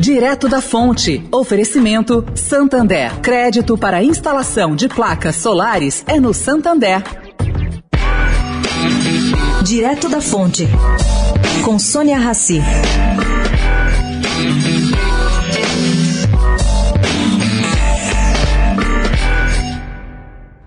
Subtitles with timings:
[0.00, 1.22] Direto da Fonte.
[1.30, 3.20] Oferecimento Santander.
[3.20, 7.02] Crédito para instalação de placas solares é no Santander.
[9.62, 10.66] Direto da Fonte.
[11.62, 12.62] Com Sônia Rassi.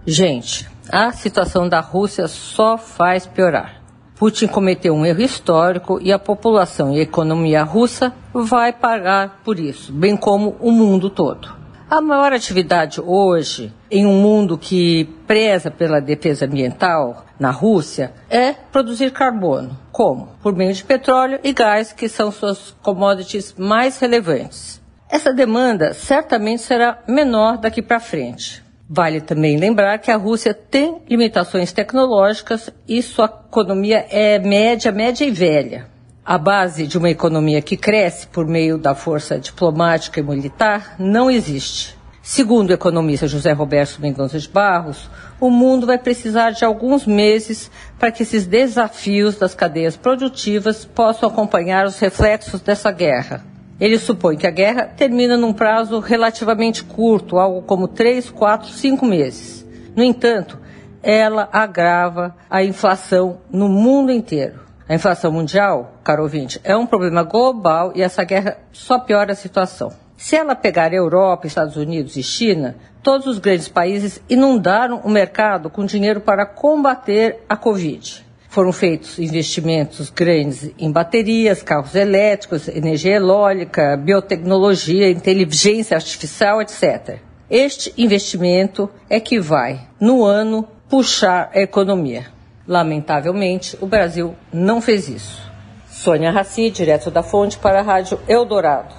[0.06, 3.83] Gente, a situação da Rússia só faz piorar.
[4.24, 9.60] Putin cometeu um erro histórico e a população e a economia russa vai pagar por
[9.60, 11.54] isso, bem como o mundo todo.
[11.90, 18.54] A maior atividade hoje, em um mundo que preza pela defesa ambiental na Rússia, é
[18.54, 19.78] produzir carbono.
[19.92, 20.30] Como?
[20.42, 24.82] Por meio de petróleo e gás, que são suas commodities mais relevantes.
[25.10, 28.64] Essa demanda certamente será menor daqui para frente.
[28.96, 35.26] Vale também lembrar que a Rússia tem limitações tecnológicas e sua economia é média, média
[35.26, 35.88] e velha.
[36.24, 41.32] A base de uma economia que cresce por meio da força diplomática e militar não
[41.32, 41.98] existe.
[42.22, 45.10] Segundo o economista José Roberto Mendonça de Barros,
[45.42, 51.28] o mundo vai precisar de alguns meses para que esses desafios das cadeias produtivas possam
[51.28, 53.53] acompanhar os reflexos dessa guerra.
[53.84, 59.06] Ele supõe que a guerra termina num prazo relativamente curto, algo como três, quatro, cinco
[59.06, 59.68] meses.
[59.94, 60.58] No entanto,
[61.02, 64.62] ela agrava a inflação no mundo inteiro.
[64.88, 69.36] A inflação mundial, caro ouvinte, é um problema global e essa guerra só piora a
[69.36, 69.92] situação.
[70.16, 75.70] Se ela pegar Europa, Estados Unidos e China, todos os grandes países inundaram o mercado
[75.70, 78.26] com dinheiro para combater a Covid.
[78.54, 87.18] Foram feitos investimentos grandes em baterias, carros elétricos, energia eólica, biotecnologia, inteligência artificial, etc.
[87.50, 92.28] Este investimento é que vai, no ano, puxar a economia.
[92.68, 95.52] Lamentavelmente, o Brasil não fez isso.
[95.90, 98.94] Sônia Raci, direto da Fonte, para a Rádio Eldorado.